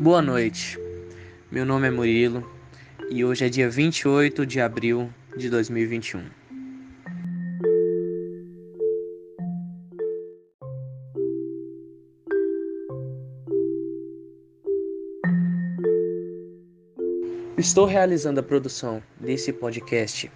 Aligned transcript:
Boa 0.00 0.22
noite. 0.22 0.78
Meu 1.50 1.66
nome 1.66 1.88
é 1.88 1.90
Murilo 1.90 2.48
e 3.10 3.24
hoje 3.24 3.44
é 3.44 3.48
dia 3.48 3.68
28 3.68 4.46
de 4.46 4.60
abril 4.60 5.12
de 5.36 5.50
2021. 5.50 6.24
Estou 17.58 17.84
realizando 17.84 18.38
a 18.38 18.42
produção 18.44 19.02
desse 19.18 19.52
podcast 19.52 20.30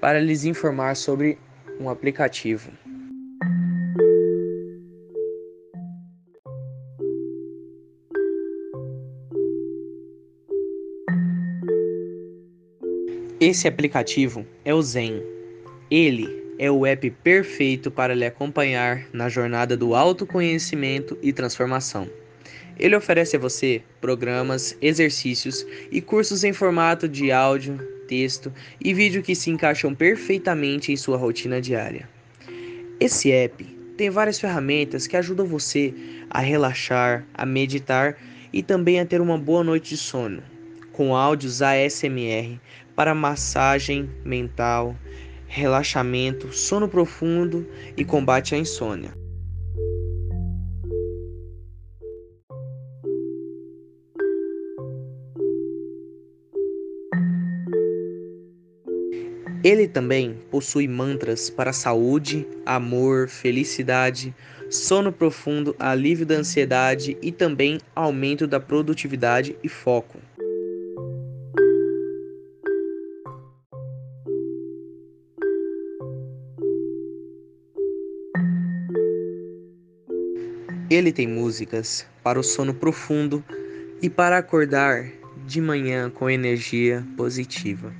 para 0.00 0.20
lhes 0.20 0.44
informar 0.44 0.94
sobre 0.94 1.36
um 1.80 1.90
aplicativo 1.90 2.70
Esse 13.40 13.66
aplicativo 13.66 14.46
é 14.64 14.72
o 14.72 14.80
Zen. 14.80 15.20
Ele 15.90 16.28
é 16.56 16.70
o 16.70 16.86
app 16.86 17.10
perfeito 17.10 17.90
para 17.90 18.14
lhe 18.14 18.24
acompanhar 18.24 19.06
na 19.12 19.28
jornada 19.28 19.76
do 19.76 19.92
autoconhecimento 19.92 21.18
e 21.20 21.32
transformação. 21.32 22.08
Ele 22.78 22.94
oferece 22.94 23.34
a 23.34 23.38
você 23.40 23.82
programas, 24.00 24.76
exercícios 24.80 25.66
e 25.90 26.00
cursos 26.00 26.44
em 26.44 26.52
formato 26.52 27.08
de 27.08 27.32
áudio, 27.32 27.76
texto 28.06 28.52
e 28.80 28.94
vídeo 28.94 29.20
que 29.20 29.34
se 29.34 29.50
encaixam 29.50 29.92
perfeitamente 29.92 30.92
em 30.92 30.96
sua 30.96 31.16
rotina 31.16 31.60
diária. 31.60 32.08
Esse 33.00 33.32
app 33.32 33.64
tem 33.96 34.10
várias 34.10 34.38
ferramentas 34.38 35.08
que 35.08 35.16
ajudam 35.16 35.44
você 35.44 35.92
a 36.30 36.38
relaxar, 36.38 37.26
a 37.34 37.44
meditar 37.44 38.16
e 38.52 38.62
também 38.62 39.00
a 39.00 39.04
ter 39.04 39.20
uma 39.20 39.36
boa 39.36 39.64
noite 39.64 39.90
de 39.90 39.96
sono, 39.96 40.40
com 40.94 41.14
áudios 41.16 41.60
ASMR 41.60 42.60
para 42.94 43.14
massagem 43.14 44.08
mental, 44.24 44.96
relaxamento, 45.48 46.52
sono 46.52 46.88
profundo 46.88 47.68
e 47.96 48.04
combate 48.04 48.54
à 48.54 48.58
insônia. 48.58 49.12
Ele 59.64 59.88
também 59.88 60.38
possui 60.50 60.86
mantras 60.86 61.50
para 61.50 61.72
saúde, 61.72 62.46
amor, 62.66 63.28
felicidade, 63.28 64.32
sono 64.70 65.10
profundo, 65.10 65.74
alívio 65.78 66.26
da 66.26 66.36
ansiedade 66.36 67.16
e 67.22 67.32
também 67.32 67.80
aumento 67.96 68.46
da 68.46 68.60
produtividade 68.60 69.56
e 69.62 69.68
foco. 69.68 70.18
Ele 80.90 81.10
tem 81.10 81.26
músicas 81.26 82.06
para 82.22 82.38
o 82.38 82.42
sono 82.42 82.74
profundo 82.74 83.42
e 84.02 84.10
para 84.10 84.36
acordar 84.36 85.10
de 85.46 85.60
manhã 85.60 86.10
com 86.10 86.28
energia 86.28 87.02
positiva. 87.16 87.92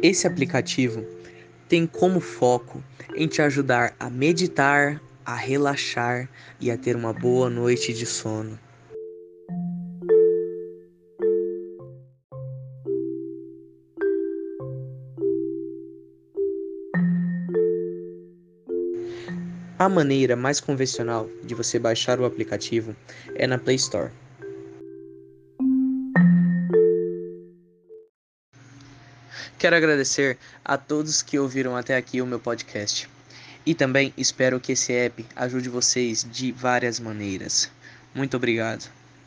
Esse 0.00 0.28
aplicativo 0.28 1.04
tem 1.68 1.84
como 1.84 2.20
foco 2.20 2.82
em 3.16 3.26
te 3.26 3.42
ajudar 3.42 3.96
a 3.98 4.08
meditar, 4.08 5.02
a 5.26 5.34
relaxar 5.34 6.30
e 6.60 6.70
a 6.70 6.78
ter 6.78 6.94
uma 6.94 7.12
boa 7.12 7.50
noite 7.50 7.92
de 7.92 8.06
sono. 8.06 8.56
A 19.78 19.88
maneira 19.88 20.34
mais 20.34 20.58
convencional 20.58 21.30
de 21.44 21.54
você 21.54 21.78
baixar 21.78 22.18
o 22.18 22.24
aplicativo 22.24 22.96
é 23.36 23.46
na 23.46 23.56
Play 23.58 23.76
Store. 23.76 24.10
Quero 29.56 29.76
agradecer 29.76 30.36
a 30.64 30.76
todos 30.76 31.22
que 31.22 31.38
ouviram 31.38 31.76
até 31.76 31.96
aqui 31.96 32.20
o 32.20 32.26
meu 32.26 32.40
podcast. 32.40 33.08
E 33.64 33.72
também 33.72 34.12
espero 34.16 34.58
que 34.58 34.72
esse 34.72 34.92
app 34.92 35.24
ajude 35.36 35.68
vocês 35.68 36.26
de 36.28 36.50
várias 36.50 36.98
maneiras. 36.98 37.70
Muito 38.12 38.36
obrigado. 38.36 38.97